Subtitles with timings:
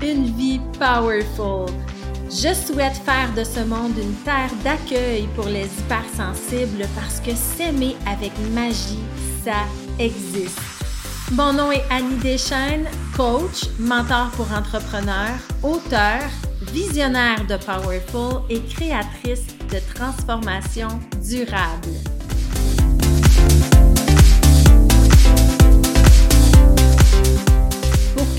[0.00, 1.66] Une vie powerful.
[2.30, 7.94] Je souhaite faire de ce monde une terre d'accueil pour les hypersensibles parce que s'aimer
[8.06, 9.04] avec magie,
[9.44, 9.66] ça
[9.98, 10.58] existe.
[11.32, 16.22] Mon nom est Annie Deschaines, coach, mentor pour entrepreneurs, auteur,
[16.72, 20.88] visionnaire de Powerful et créatrice de transformation
[21.22, 22.17] durable.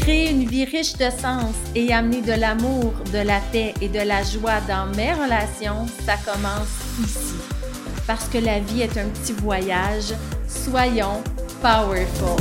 [0.10, 4.00] Créer une vie riche de sens et amener de l'amour, de la paix et de
[4.00, 7.36] la joie dans mes relations, ça commence ici.
[8.08, 10.16] Parce que la vie est un petit voyage,
[10.48, 11.22] soyons
[11.62, 12.40] powerful.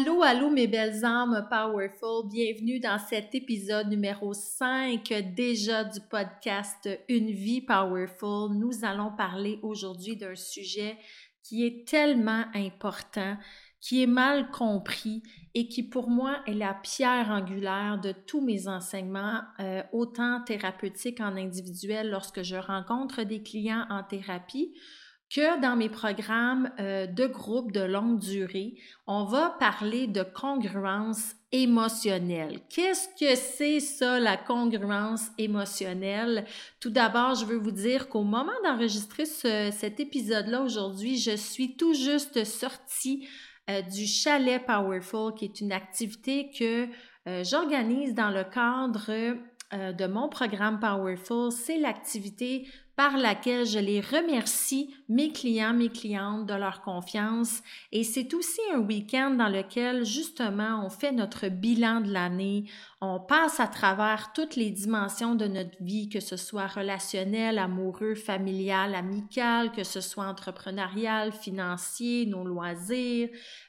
[0.00, 6.88] Allô, allô mes belles âmes powerful, bienvenue dans cet épisode numéro 5 déjà du podcast
[7.08, 8.52] Une vie powerful.
[8.54, 10.96] Nous allons parler aujourd'hui d'un sujet
[11.42, 13.36] qui est tellement important,
[13.80, 15.24] qui est mal compris
[15.54, 21.20] et qui pour moi est la pierre angulaire de tous mes enseignements, euh, autant thérapeutiques
[21.20, 24.72] en individuel lorsque je rencontre des clients en thérapie
[25.30, 28.74] que dans mes programmes euh, de groupe de longue durée,
[29.06, 32.60] on va parler de congruence émotionnelle.
[32.70, 36.46] Qu'est-ce que c'est ça, la congruence émotionnelle?
[36.80, 41.94] Tout d'abord, je veux vous dire qu'au moment d'enregistrer cet épisode-là aujourd'hui, je suis tout
[41.94, 43.28] juste sortie
[43.68, 46.88] euh, du chalet Powerful, qui est une activité que
[47.26, 49.36] euh, j'organise dans le cadre
[49.70, 51.52] de mon programme Powerful.
[51.52, 57.62] C'est l'activité par laquelle je les remercie, mes clients, mes clientes, de leur confiance.
[57.92, 62.64] Et c'est aussi un week-end dans lequel, justement, on fait notre bilan de l'année,
[63.00, 68.16] on passe à travers toutes les dimensions de notre vie, que ce soit relationnel, amoureux,
[68.16, 73.28] familial, amical, que ce soit entrepreneurial, financier, nos loisirs,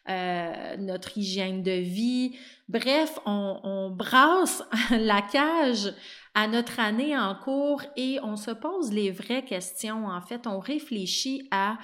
[0.09, 2.37] euh, notre hygiène de vie.
[2.67, 5.93] Bref, on, on brasse la cage
[6.33, 10.07] à notre année en cours et on se pose les vraies questions.
[10.07, 11.77] En fait, on réfléchit à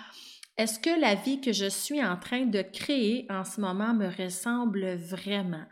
[0.58, 4.08] est-ce que la vie que je suis en train de créer en ce moment me
[4.08, 5.66] ressemble vraiment?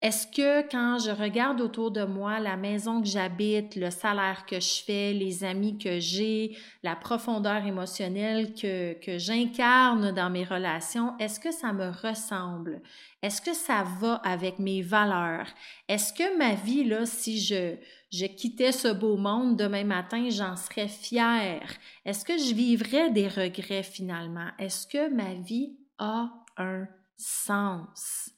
[0.00, 4.60] Est-ce que quand je regarde autour de moi la maison que j'habite, le salaire que
[4.60, 11.18] je fais, les amis que j'ai, la profondeur émotionnelle que, que j'incarne dans mes relations,
[11.18, 12.80] est-ce que ça me ressemble?
[13.22, 15.48] Est-ce que ça va avec mes valeurs?
[15.88, 17.74] Est-ce que ma vie, là, si je,
[18.10, 21.70] je quittais ce beau monde demain matin, j'en serais fière?
[22.04, 24.48] Est-ce que je vivrais des regrets finalement?
[24.58, 26.86] Est-ce que ma vie a un
[27.16, 28.30] sens?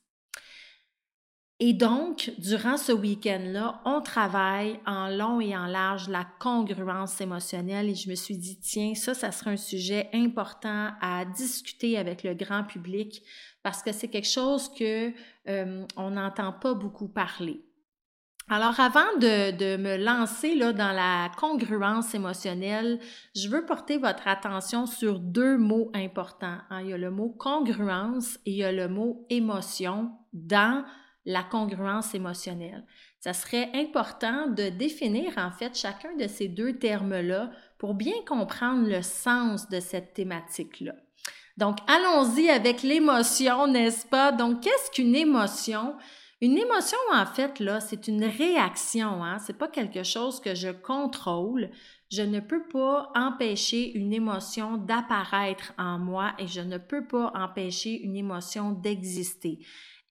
[1.63, 7.91] Et donc, durant ce week-end-là, on travaille en long et en large la congruence émotionnelle
[7.91, 12.23] et je me suis dit, tiens, ça, ça serait un sujet important à discuter avec
[12.23, 13.23] le grand public
[13.63, 15.13] parce que c'est quelque chose que
[15.49, 17.61] euh, on n'entend pas beaucoup parler.
[18.53, 22.99] Alors, avant de, de, me lancer là, dans la congruence émotionnelle,
[23.37, 26.59] je veux porter votre attention sur deux mots importants.
[26.69, 26.81] Hein.
[26.83, 30.85] Il y a le mot congruence et il y a le mot émotion dans
[31.27, 32.85] la congruence émotionnelle.
[33.21, 38.89] Ça serait important de définir en fait chacun de ces deux termes-là pour bien comprendre
[38.89, 40.95] le sens de cette thématique-là.
[41.57, 44.33] Donc, allons-y avec l'émotion, n'est-ce pas?
[44.33, 45.95] Donc, qu'est-ce qu'une émotion?
[46.43, 49.39] Une émotion, en fait, là, c'est une réaction, hein?
[49.39, 51.71] C'est pas quelque chose que je contrôle.
[52.11, 57.31] Je ne peux pas empêcher une émotion d'apparaître en moi et je ne peux pas
[57.35, 59.59] empêcher une émotion d'exister.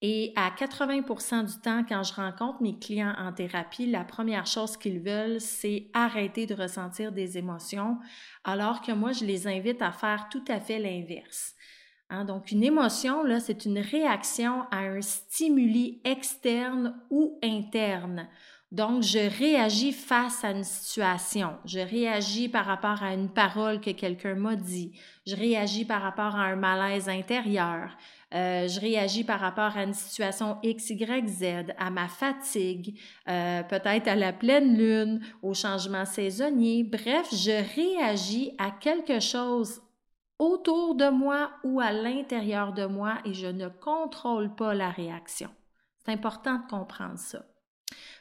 [0.02, 4.78] Et à 80% du temps, quand je rencontre mes clients en thérapie, la première chose
[4.78, 7.98] qu'ils veulent, c'est arrêter de ressentir des émotions,
[8.44, 11.56] alors que moi, je les invite à faire tout à fait l'inverse.
[12.10, 18.28] Hein, donc, une émotion, là, c'est une réaction à un stimuli externe ou interne.
[18.72, 21.58] Donc, je réagis face à une situation.
[21.66, 24.94] Je réagis par rapport à une parole que quelqu'un m'a dit.
[25.26, 27.98] Je réagis par rapport à un malaise intérieur.
[28.34, 33.64] Euh, je réagis par rapport à une situation X, Y, Z, à ma fatigue, euh,
[33.64, 36.84] peut-être à la pleine lune, au changement saisonnier.
[36.84, 39.82] Bref, je réagis à quelque chose
[40.40, 45.50] autour de moi ou à l'intérieur de moi et je ne contrôle pas la réaction.
[46.04, 47.46] C'est important de comprendre ça.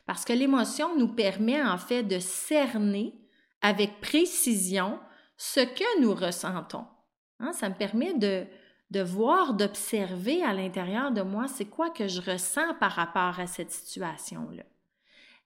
[0.04, 3.14] Parce que l'émotion nous permet en fait de cerner
[3.62, 4.98] avec précision
[5.36, 6.86] ce que nous ressentons.
[7.40, 8.46] Hein, ça me permet de,
[8.90, 13.46] de voir, d'observer à l'intérieur de moi, c'est quoi que je ressens par rapport à
[13.46, 14.64] cette situation-là.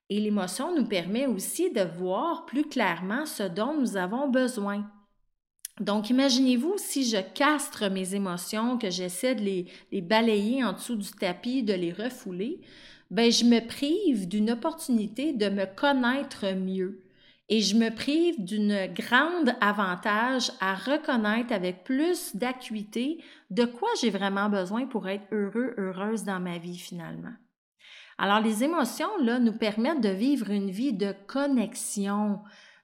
[0.08, 4.90] Et l'émotion nous permet aussi de voir plus clairement ce dont nous avons besoin.
[5.82, 10.94] Donc, imaginez-vous si je castre mes émotions, que j'essaie de les, les, balayer en dessous
[10.94, 12.61] du tapis, de les refouler,
[13.11, 17.02] ben je me prive d'une opportunité de me connaître mieux
[17.49, 24.11] et je me prive d'une grande avantage à reconnaître avec plus d'acuité de quoi j'ai
[24.11, 27.34] vraiment besoin pour être heureux, heureuse dans ma vie finalement.
[28.19, 32.40] Alors les émotions là nous permettent de vivre une vie de connexion,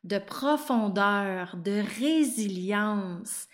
[0.09, 3.49] de profondeur, de résilience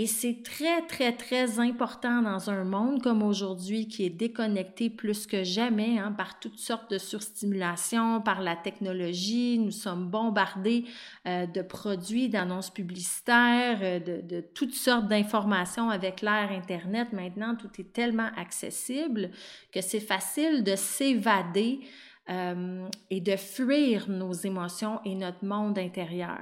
[0.00, 5.26] et c'est très, très, très important dans un monde comme aujourd'hui qui est déconnecté plus
[5.26, 9.58] que jamais hein, par toutes sortes de surstimulation, par la technologie.
[9.58, 10.84] Nous sommes bombardés
[11.26, 17.12] euh, de produits, d'annonces publicitaires, euh, de, de, toutes sortes d'informations avec l'ère Internet.
[17.12, 19.32] Maintenant, tout est tellement accessible
[19.72, 21.80] que c'est facile de s'évader
[22.30, 26.40] euh, et de fuir nos émotions et notre monde intérieur.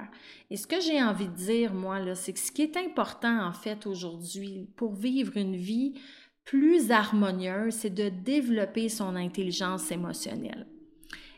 [0.49, 3.53] Et ce que j'ai envie de dire, moi, c'est que ce qui est important, en
[3.53, 5.93] fait, aujourd'hui, pour vivre une vie
[6.43, 10.67] plus harmonieuse, c'est de développer son intelligence émotionnelle.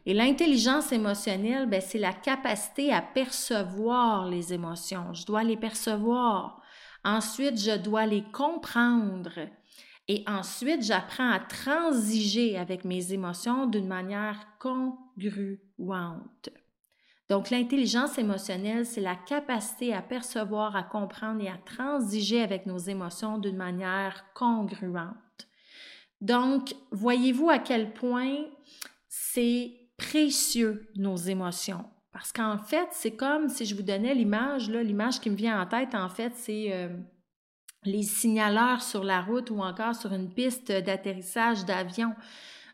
[0.05, 5.13] Et l'intelligence émotionnelle, ben, c'est la capacité à percevoir les émotions.
[5.13, 6.61] Je dois les percevoir.
[7.03, 9.31] Ensuite, je dois les comprendre
[10.11, 16.50] et ensuite, j'apprends à transiger avec mes émotions d'une manière congruente.
[17.29, 22.79] Donc, l'intelligence émotionnelle, c'est la capacité à percevoir, à comprendre et à transiger avec nos
[22.79, 25.13] émotions d'une manière congruente.
[26.21, 28.45] Donc, voyez-vous à quel point
[29.07, 31.85] c'est précieux nos émotions?
[32.11, 35.67] Parce qu'en fait, c'est comme si je vous donnais l'image, l'image qui me vient en
[35.67, 36.89] tête, en fait, c'est euh,
[37.85, 42.13] les signaleurs sur la route ou encore sur une piste d'atterrissage d'avion.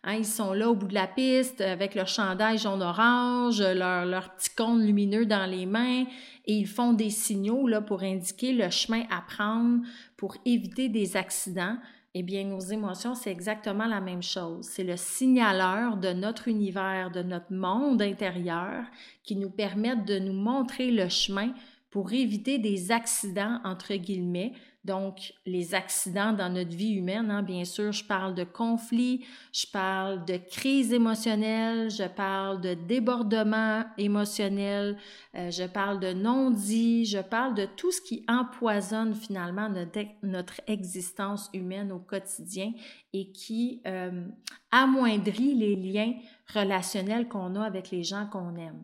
[0.04, 4.36] Hein, ils sont là au bout de la piste avec leur chandail jaune-orange, leur, leur
[4.36, 6.06] petit cône lumineux dans les mains
[6.46, 9.81] et ils font des signaux là, pour indiquer le chemin à prendre
[10.16, 11.78] pour éviter des accidents.
[12.13, 14.66] Eh bien, nos émotions, c'est exactement la même chose.
[14.66, 18.86] C'est le signaleur de notre univers, de notre monde intérieur
[19.24, 21.51] qui nous permettent de nous montrer le chemin
[21.90, 24.54] pour éviter des accidents, entre guillemets,
[24.86, 29.66] donc, les accidents dans notre vie humaine, hein, bien sûr, je parle de conflits, je
[29.66, 34.96] parle de crise émotionnelle, je parle de débordement émotionnel,
[35.34, 40.62] euh, je parle de non-dit, je parle de tout ce qui empoisonne finalement notre, notre
[40.68, 42.72] existence humaine au quotidien
[43.12, 44.28] et qui euh,
[44.70, 46.14] amoindrit les liens
[46.54, 48.84] relationnels qu'on a avec les gens qu'on aime.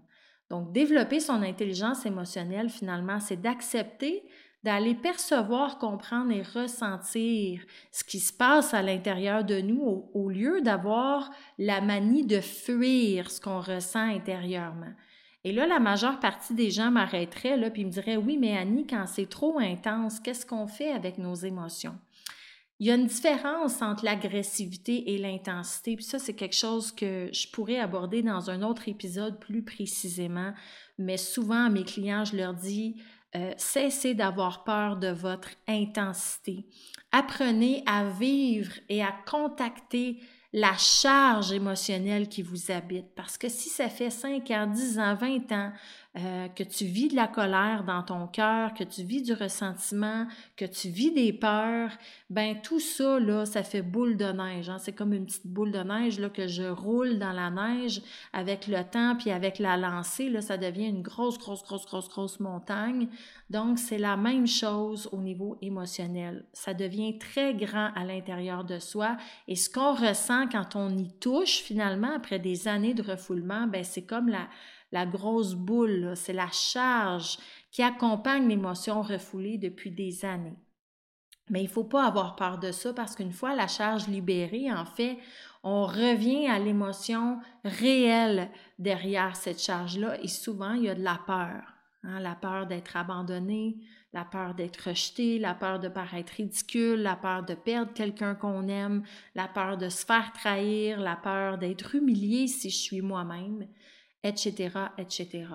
[0.50, 4.24] Donc, développer son intelligence émotionnelle, finalement, c'est d'accepter
[4.64, 7.62] d'aller percevoir, comprendre et ressentir
[7.92, 13.32] ce qui se passe à l'intérieur de nous au, lieu d'avoir la manie de fuir
[13.32, 14.94] ce qu'on ressent intérieurement.
[15.44, 18.86] Et là, la majeure partie des gens m'arrêteraient là puis me diraient oui, mais Annie,
[18.86, 21.98] quand c'est trop intense, qu'est-ce qu'on fait avec nos émotions
[22.80, 27.30] Il y a une différence entre l'agressivité et l'intensité, puis ça c'est quelque chose que
[27.34, 30.54] je pourrais aborder dans un autre épisode plus précisément,
[31.00, 33.02] mais souvent à mes clients, je leur dis
[33.36, 36.66] euh, cessez d'avoir peur de votre intensité.
[37.12, 40.18] Apprenez à vivre et à contacter
[40.54, 43.16] la charge émotionnelle qui vous habite.
[43.16, 45.72] Parce que si ça fait 5 ans, 10 ans, 20 ans
[46.18, 50.28] euh, que tu vis de la colère dans ton cœur, que tu vis du ressentiment,
[50.58, 51.90] que tu vis des peurs,
[52.30, 54.70] ben tout ça, là, ça fait boule de neige.
[54.70, 54.78] Hein?
[54.78, 58.02] C'est comme une petite boule de neige là, que je roule dans la neige
[58.34, 62.10] avec le temps, puis avec la lancée, là, ça devient une grosse, grosse, grosse, grosse,
[62.10, 63.08] grosse montagne.
[63.50, 66.44] Donc, c'est la même chose au niveau émotionnel.
[66.52, 69.16] Ça devient très grand à l'intérieur de soi
[69.48, 73.86] et ce qu'on ressent quand on y touche, finalement, après des années de refoulement, ben
[73.86, 74.50] c'est comme la
[74.92, 77.38] la grosse boule, c'est la charge
[77.72, 80.58] qui accompagne l'émotion refoulée depuis des années.
[81.50, 84.72] Mais il ne faut pas avoir peur de ça parce qu'une fois la charge libérée,
[84.72, 85.18] en fait,
[85.64, 91.20] on revient à l'émotion réelle derrière cette charge-là et souvent il y a de la
[91.26, 91.62] peur.
[92.04, 93.78] Hein, la peur d'être abandonné,
[94.12, 98.68] la peur d'être rejeté, la peur de paraître ridicule, la peur de perdre quelqu'un qu'on
[98.68, 99.04] aime,
[99.36, 103.68] la peur de se faire trahir, la peur d'être humilié si je suis moi-même
[104.24, 105.46] etc., etc.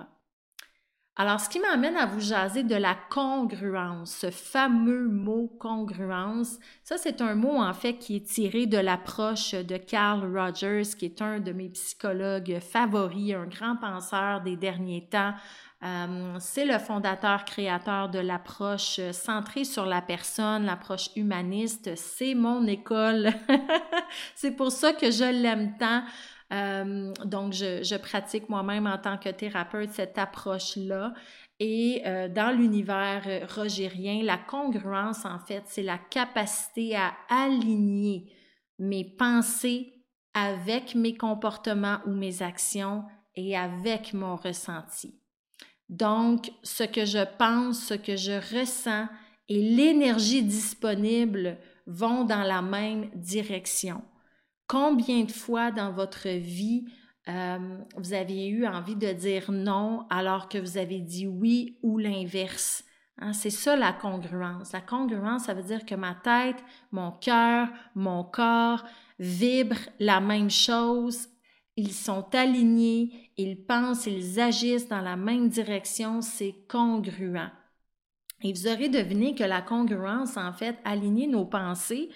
[1.19, 6.99] Alors, ce qui m'amène à vous jaser de la congruence, ce fameux mot congruence, ça
[6.99, 11.21] c'est un mot en fait qui est tiré de l'approche de Carl Rogers, qui est
[11.23, 15.33] un de mes psychologues favoris, un grand penseur des derniers temps.
[15.83, 21.95] Euh, c'est le fondateur créateur de l'approche centrée sur la personne, l'approche humaniste.
[21.95, 23.31] C'est mon école.
[24.35, 26.03] c'est pour ça que je l'aime tant.
[26.53, 31.13] Euh, donc, je, je pratique moi-même en tant que thérapeute cette approche-là.
[31.59, 38.31] Et euh, dans l'univers euh, rogérien, la congruence, en fait, c'est la capacité à aligner
[38.79, 39.93] mes pensées
[40.33, 43.03] avec mes comportements ou mes actions
[43.35, 45.19] et avec mon ressenti.
[45.89, 49.07] Donc, ce que je pense, ce que je ressens
[49.49, 54.03] et l'énergie disponible vont dans la même direction.
[54.67, 56.85] Combien de fois dans votre vie
[57.29, 61.97] euh, vous avez eu envie de dire non alors que vous avez dit oui ou
[61.97, 62.83] l'inverse?
[63.19, 64.73] Hein, c'est ça la congruence.
[64.73, 68.83] La congruence, ça veut dire que ma tête, mon cœur, mon corps
[69.19, 71.27] vibrent la même chose.
[71.75, 76.21] Ils sont alignés, ils pensent, ils agissent dans la même direction.
[76.21, 77.51] C'est congruent.
[78.43, 82.09] Et vous aurez deviné que la congruence, en fait, aligner nos pensées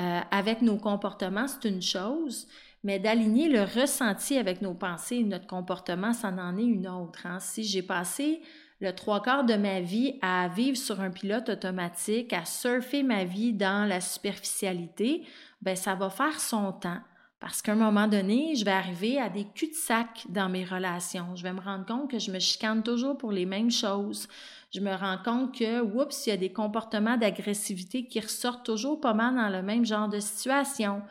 [0.00, 2.48] euh, avec nos comportements, c'est une chose,
[2.82, 7.26] mais d'aligner le ressenti avec nos pensées et notre comportement, ça en est une autre.
[7.26, 7.38] Hein.
[7.38, 8.40] Si j'ai passé
[8.80, 13.24] le trois quarts de ma vie à vivre sur un pilote automatique, à surfer ma
[13.24, 15.26] vie dans la superficialité,
[15.60, 17.00] ben ça va faire son temps.
[17.40, 21.34] Parce qu'à un moment donné, je vais arriver à des cul-de-sac dans mes relations.
[21.34, 24.28] Je vais me rendre compte que je me chicane toujours pour les mêmes choses
[24.72, 29.00] je me rends compte que, oups, il y a des comportements d'agressivité qui ressortent toujours
[29.00, 31.02] pas mal dans le même genre de situation.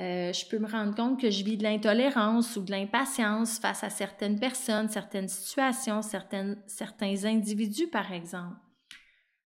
[0.00, 3.84] Euh, je peux me rendre compte que je vis de l'intolérance ou de l'impatience face
[3.84, 8.56] à certaines personnes, certaines situations, certains individus, par exemple.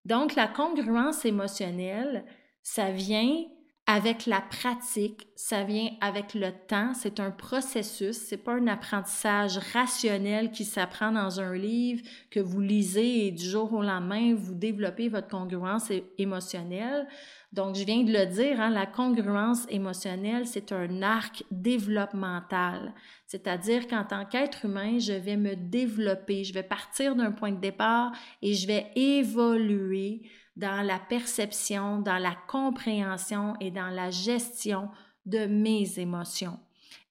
[0.06, 2.24] Donc, la congruence émotionnelle,
[2.62, 3.44] ça vient
[3.90, 9.56] avec la pratique, ça vient avec le temps, c'est un processus, c'est pas un apprentissage
[9.72, 14.54] rationnel qui s'apprend dans un livre que vous lisez et du jour au lendemain vous
[14.54, 17.08] développez votre congruence émotionnelle.
[17.54, 22.92] Donc je viens de le dire, hein, la congruence émotionnelle, c'est un arc développemental,
[23.26, 27.60] c'est-à-dire qu'en tant qu'être humain, je vais me développer, je vais partir d'un point de
[27.60, 34.88] départ et je vais évoluer dans la perception, dans la compréhension et dans la gestion
[35.24, 36.58] de mes émotions.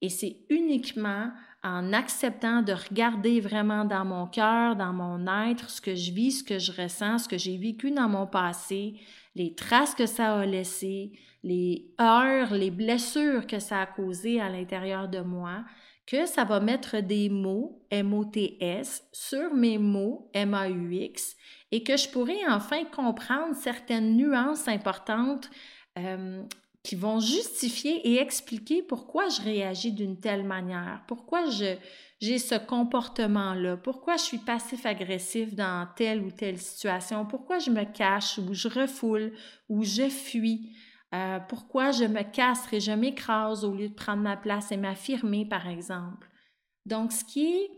[0.01, 1.31] Et c'est uniquement
[1.63, 6.39] en acceptant de regarder vraiment dans mon cœur, dans mon être, ce que je vis,
[6.39, 8.99] ce que je ressens, ce que j'ai vécu dans mon passé,
[9.35, 11.13] les traces que ça a laissées,
[11.43, 15.63] les heures, les blessures que ça a causées à l'intérieur de moi,
[16.05, 21.35] que ça va mettre des mots, M-O-T-S, sur mes mots, M-A-U-X,
[21.71, 25.49] et que je pourrais enfin comprendre certaines nuances importantes
[25.97, 26.43] euh,
[26.83, 33.75] qui vont justifier et expliquer pourquoi je réagis d'une telle manière, pourquoi j'ai ce comportement-là,
[33.77, 38.69] pourquoi je suis passif-agressif dans telle ou telle situation, pourquoi je me cache ou je
[38.69, 39.33] refoule
[39.67, 40.71] ou je fuis.
[41.13, 44.77] Euh, pourquoi je me casse et je m'écrase au lieu de prendre ma place et
[44.77, 46.29] m'affirmer, par exemple.
[46.85, 47.69] Donc, ce qui est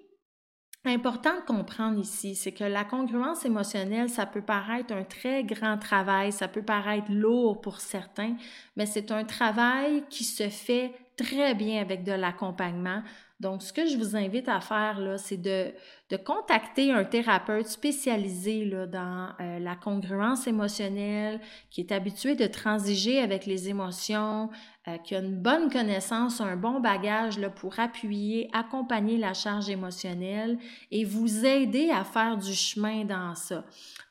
[0.85, 5.77] important de comprendre ici, c'est que la congruence émotionnelle, ça peut paraître un très grand
[5.77, 8.35] travail, ça peut paraître lourd pour certains,
[8.75, 13.03] mais c'est un travail qui se fait très bien avec de l'accompagnement.
[13.39, 15.73] Donc, ce que je vous invite à faire, là, c'est de,
[16.09, 21.39] de contacter un thérapeute spécialisé dans euh, la congruence émotionnelle,
[21.69, 24.49] qui est habitué de transiger avec les émotions,
[24.87, 29.69] euh, qui a une bonne connaissance, un bon bagage là, pour appuyer, accompagner la charge
[29.69, 30.57] émotionnelle
[30.89, 33.63] et vous aider à faire du chemin dans ça.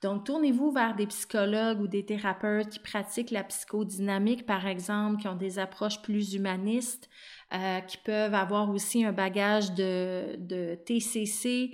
[0.02, 5.26] Donc, tournez-vous vers des psychologues ou des thérapeutes qui pratiquent la psychodynamique, par exemple, qui
[5.26, 7.08] ont des approches plus humanistes.
[7.54, 11.70] Euh, qui peuvent avoir aussi un bagage de, de TCC,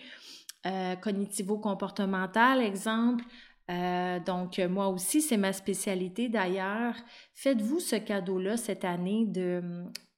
[0.67, 3.25] euh, cognitivo-comportemental, exemple.
[3.71, 6.95] Euh, donc, moi aussi, c'est ma spécialité d'ailleurs.
[7.35, 9.27] Faites-vous ce cadeau-là cette année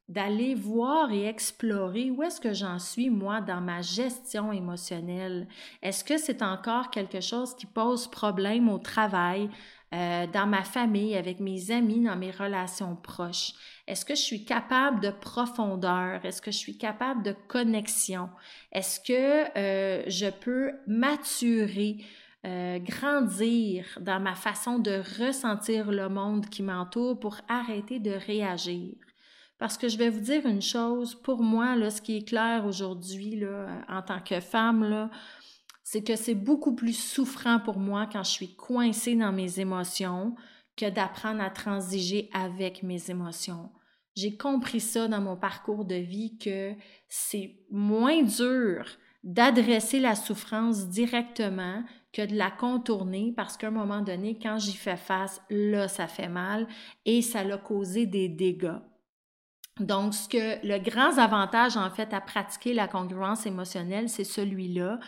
[0.08, 5.48] d'aller voir et explorer où est-ce que j'en suis, moi, dans ma gestion émotionnelle.
[5.82, 9.48] Est-ce que c'est encore quelque chose qui pose problème au travail,
[9.94, 13.52] euh, dans ma famille, avec mes amis, dans mes relations proches?
[13.86, 16.24] Est-ce que je suis capable de profondeur?
[16.24, 18.28] Est-ce que je suis capable de connexion?
[18.72, 21.98] Est-ce que euh, je peux maturer?
[22.44, 28.94] Euh, grandir dans ma façon de ressentir le monde qui m'entoure pour arrêter de réagir?
[29.58, 32.64] Parce que je vais vous dire une chose, pour moi, là, ce qui est clair
[32.64, 33.42] aujourd'hui,
[33.88, 35.10] en tant que femme, là,
[35.88, 40.34] c'est que c'est beaucoup plus souffrant pour moi quand je suis coincée dans mes émotions
[40.76, 43.70] que d'apprendre à transiger avec mes émotions.
[44.16, 46.72] J'ai compris ça dans mon parcours de vie que
[47.08, 48.84] c'est moins dur
[49.22, 54.74] d'adresser la souffrance directement que de la contourner parce qu'à un moment donné, quand j'y
[54.74, 56.66] fais face, là, ça fait mal
[57.04, 58.80] et ça l'a causé des dégâts.
[59.78, 64.98] Donc, ce que le grand avantage, en fait, à pratiquer la congruence émotionnelle, c'est celui-là.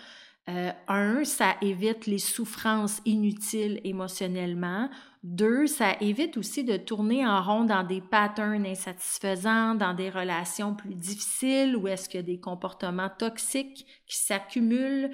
[0.48, 4.88] Euh, un, ça évite les souffrances inutiles émotionnellement.
[5.22, 10.74] Deux, ça évite aussi de tourner en rond dans des patterns insatisfaisants, dans des relations
[10.74, 15.10] plus difficiles où est-ce qu'il y a des comportements toxiques qui s'accumulent.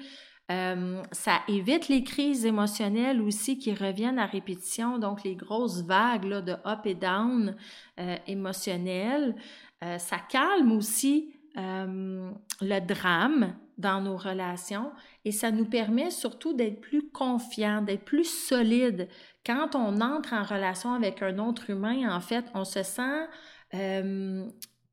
[0.51, 6.27] Euh, ça évite les crises émotionnelles aussi qui reviennent à répétition, donc les grosses vagues
[6.27, 7.55] de up et down
[7.99, 9.35] euh, émotionnelles.
[9.83, 14.91] Euh, ça calme aussi le drame dans nos relations
[15.25, 19.07] et ça nous permet surtout d'être plus confiants, d'être plus solides.
[19.45, 23.27] Quand on entre en relation avec un autre humain, en fait, on se sent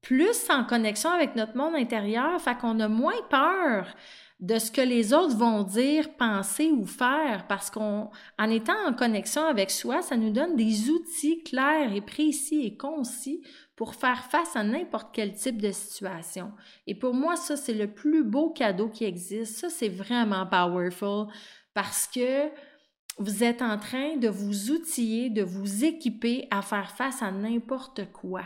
[0.02, 3.86] plus en connexion avec notre monde intérieur, fait qu'on a moins peur
[4.40, 8.10] de ce que les autres vont dire, penser ou faire, parce qu'en
[8.40, 12.76] en étant en connexion avec soi, ça nous donne des outils clairs et précis et
[12.76, 13.40] concis
[13.82, 16.52] pour faire face à n'importe quel type de situation.
[16.86, 19.56] Et pour moi, ça, c'est le plus beau cadeau qui existe.
[19.56, 21.26] Ça, c'est vraiment powerful
[21.74, 22.48] parce que
[23.18, 28.12] vous êtes en train de vous outiller, de vous équiper à faire face à n'importe
[28.12, 28.42] quoi.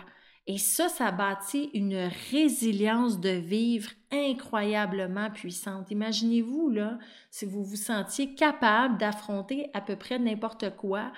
[0.47, 5.91] Et ça, ça bâtit une résilience de vivre incroyablement puissante.
[5.91, 6.99] Imaginez-vous, là,
[7.31, 11.13] si vous vous sentiez capable d'affronter à peu près n'importe quoi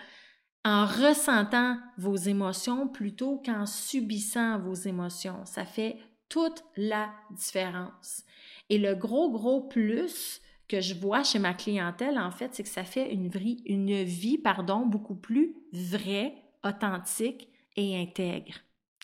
[0.64, 5.44] en ressentant vos émotions plutôt qu'en subissant vos émotions.
[5.44, 5.98] Ça fait
[6.28, 8.24] toute la différence.
[8.68, 12.68] Et le gros, gros plus que je vois chez ma clientèle, en fait, c'est que
[12.68, 18.60] ça fait une vie, pardon, beaucoup plus vraie, authentique et intègre.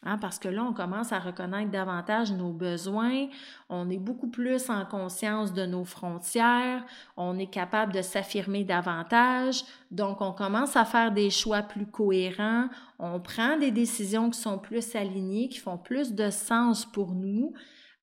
[0.07, 3.27] Hein, parce que là, on commence à reconnaître davantage nos besoins,
[3.71, 6.85] on est beaucoup plus en conscience de nos frontières,
[7.17, 12.69] on est capable de s'affirmer davantage, donc on commence à faire des choix plus cohérents,
[12.99, 17.55] on prend des décisions qui sont plus alignées, qui font plus de sens pour nous,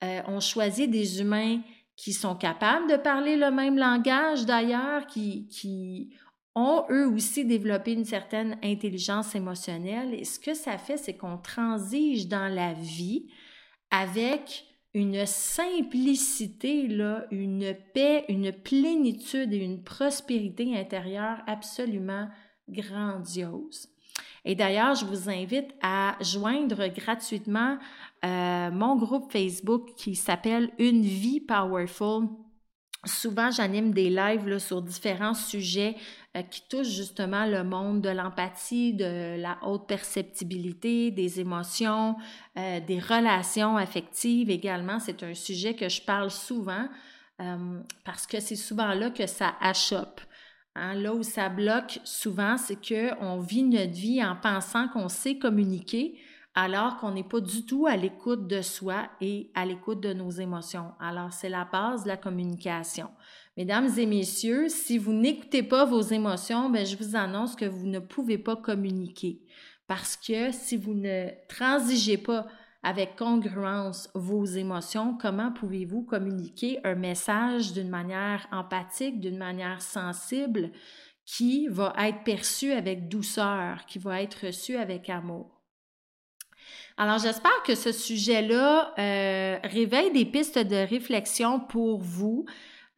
[0.04, 1.60] euh, on choisit des humains
[1.96, 6.16] qui sont capables de parler le même langage d'ailleurs, qui, qui
[6.56, 10.14] ont eux aussi développé une certaine intelligence émotionnelle.
[10.14, 13.28] Et ce que ça fait, c'est qu'on transige dans la vie
[13.90, 22.28] avec une simplicité, là, une paix, une plénitude et une prospérité intérieure absolument
[22.68, 23.88] grandiose.
[24.44, 27.78] Et d'ailleurs, je vous invite à joindre gratuitement
[28.26, 32.28] euh, mon groupe Facebook qui s'appelle Une vie powerful
[33.06, 35.96] Souvent, j'anime des lives sur différents sujets
[36.38, 42.16] euh, qui touchent justement le monde de l'empathie, de la haute perceptibilité, des émotions,
[42.58, 45.00] euh, des relations affectives également.
[45.00, 46.88] C'est un sujet que je parle souvent
[47.42, 50.22] euh, parce que c'est souvent là que ça achoppe.
[50.76, 50.94] Hein.
[50.94, 56.18] Là où ça bloque souvent, c'est qu'on vit notre vie en pensant qu'on sait communiquer,
[56.56, 60.32] alors qu'on n'est pas du tout à l'écoute de soi et à l'écoute de nos
[60.32, 60.94] émotions.
[61.02, 63.10] Alors, c'est la base de la communication.
[63.62, 67.86] Mesdames et messieurs, si vous n'écoutez pas vos émotions, ben, je vous annonce que vous
[67.86, 69.40] ne pouvez pas communiquer.
[69.86, 72.48] Parce que si vous ne transigez pas
[72.82, 80.72] avec congruence vos émotions, comment pouvez-vous communiquer un message d'une manière empathique, d'une manière sensible,
[81.24, 85.62] qui va être perçu avec douceur, qui va être reçu avec amour?
[86.98, 92.48] Alors, j'espère que ce sujet-là euh, réveille des pistes de réflexion pour vous.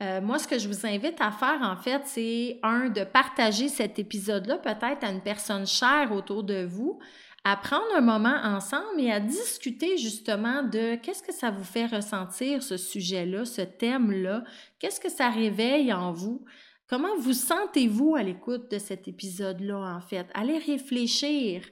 [0.03, 3.69] Euh, moi, ce que je vous invite à faire, en fait, c'est un, de partager
[3.69, 6.99] cet épisode-là peut-être à une personne chère autour de vous,
[7.45, 11.85] à prendre un moment ensemble et à discuter justement de qu'est-ce que ça vous fait
[11.85, 14.43] ressentir ce sujet-là, ce thème-là,
[14.79, 16.43] qu'est-ce que ça réveille en vous?
[16.89, 20.27] Comment vous sentez-vous à l'écoute de cet épisode-là, en fait?
[20.33, 21.63] Allez réfléchir.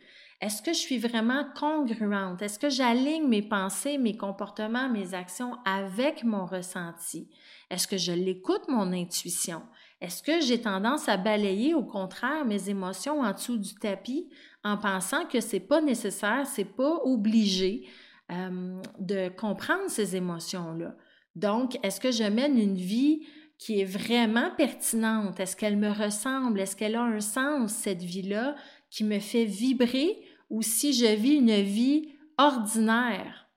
[0.42, 2.42] Est-ce que je suis vraiment congruente?
[2.42, 7.30] Est-ce que j'aligne mes pensées, mes comportements, mes actions avec mon ressenti?
[7.70, 9.62] Est-ce que je l'écoute, mon intuition?
[10.02, 14.30] Est-ce que j'ai tendance à balayer au contraire mes émotions en dessous du tapis
[14.64, 17.88] en pensant que c'est pas nécessaire, c'est pas obligé
[18.32, 20.96] euh, de comprendre ces émotions-là?
[21.36, 23.28] Donc, est-ce que je mène une vie
[23.60, 25.40] qui est vraiment pertinente?
[25.40, 26.60] Est-ce qu'elle me ressemble?
[26.60, 28.56] Est-ce qu'elle a un sens, cette vie-là,
[28.90, 30.20] qui me fait vibrer
[30.52, 33.50] ou si je vis une vie ordinaire.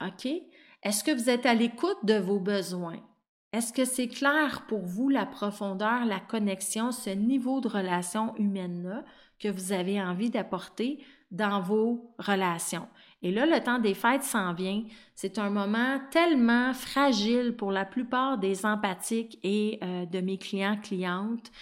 [0.00, 0.28] OK?
[0.82, 3.00] Est-ce que vous êtes à l'écoute de vos besoins?
[3.52, 9.04] Est-ce que c'est clair pour vous la profondeur, la connexion, ce niveau de relation humaine-là
[9.38, 12.88] que vous avez envie d'apporter dans vos relations?
[13.22, 14.82] Et là, le temps des fêtes s'en vient.
[15.14, 20.78] C'est un moment tellement fragile pour la plupart des empathiques et euh, de mes clients,
[20.82, 21.52] clientes.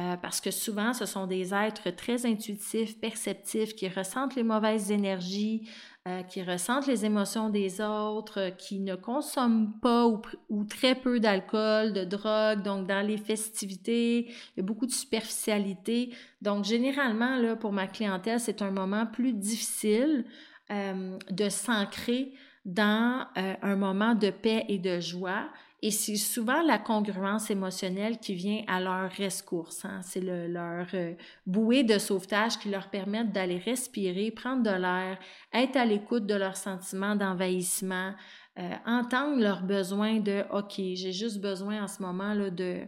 [0.00, 4.90] Euh, parce que souvent, ce sont des êtres très intuitifs, perceptifs, qui ressentent les mauvaises
[4.90, 5.68] énergies,
[6.08, 11.92] euh, qui ressentent les émotions des autres, qui ne consomment pas ou, très peu d'alcool,
[11.92, 12.62] de drogue.
[12.62, 16.14] Donc, dans les festivités, il y a beaucoup de superficialité.
[16.40, 20.24] Donc, généralement, là, pour ma clientèle, c'est un moment plus difficile
[20.70, 22.32] euh, de s'ancrer
[22.64, 25.48] dans un moment de paix et de joie
[25.82, 29.84] et c'est souvent la congruence émotionnelle qui vient à leur rescourse.
[29.86, 30.00] Hein.
[30.02, 31.14] C'est leur euh,
[31.46, 35.18] bouée de sauvetage qui leur permet d'aller respirer, prendre de l'air,
[35.54, 38.12] être à l'écoute de leurs sentiments d'envahissement,
[38.58, 42.80] euh, entendre leurs besoins de OK, j'ai juste besoin en ce moment là, de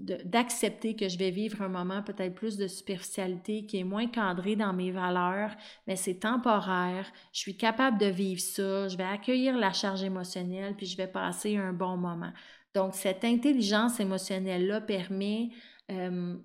[0.00, 4.56] d'accepter que je vais vivre un moment peut-être plus de superficialité, qui est moins cadré
[4.56, 5.54] dans mes valeurs,
[5.86, 10.74] mais c'est temporaire, je suis capable de vivre ça, je vais accueillir la charge émotionnelle,
[10.74, 12.32] puis je vais passer un bon moment.
[12.74, 15.50] Donc, cette intelligence émotionnelle-là permet
[15.90, 16.36] euh,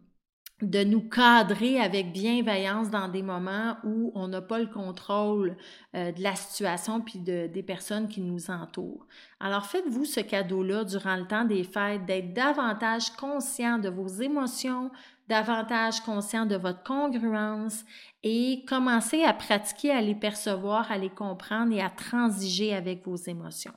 [0.62, 5.58] de nous cadrer avec bienveillance dans des moments où on n'a pas le contrôle
[5.96, 9.06] euh, de la situation puis de, des personnes qui nous entourent.
[9.42, 14.92] Alors faites-vous ce cadeau-là durant le temps des fêtes d'être davantage conscient de vos émotions,
[15.28, 17.84] davantage conscient de votre congruence
[18.24, 23.18] et commencez à pratiquer à les percevoir, à les comprendre et à transiger avec vos
[23.18, 23.74] émotions.